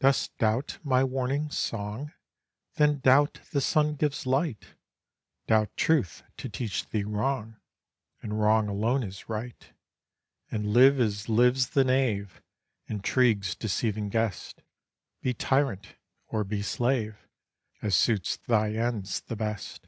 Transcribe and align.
Dost 0.00 0.36
doubt 0.38 0.78
my 0.82 1.04
warning 1.04 1.50
song? 1.52 2.12
Then 2.78 2.98
doubt 2.98 3.42
the 3.52 3.60
sun 3.60 3.94
gives 3.94 4.26
light, 4.26 4.74
Doubt 5.46 5.76
truth 5.76 6.24
to 6.38 6.48
teach 6.48 6.88
thee 6.88 7.04
wrong, 7.04 7.58
And 8.20 8.40
wrong 8.40 8.66
alone 8.66 9.04
as 9.04 9.28
right; 9.28 9.72
And 10.50 10.72
live 10.72 10.98
as 10.98 11.28
lives 11.28 11.68
the 11.68 11.84
knave, 11.84 12.42
Intrigue's 12.88 13.54
deceiving 13.54 14.08
guest, 14.08 14.62
Be 15.20 15.32
tyrant, 15.32 15.94
or 16.26 16.42
be 16.42 16.60
slave, 16.60 17.28
As 17.80 17.94
suits 17.94 18.36
thy 18.36 18.72
ends 18.72 19.20
the 19.20 19.36
best. 19.36 19.86